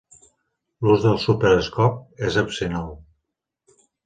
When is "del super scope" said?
1.03-2.27